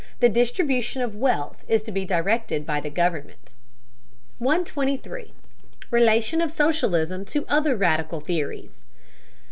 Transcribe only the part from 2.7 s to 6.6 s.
the government. 123. RELATION OF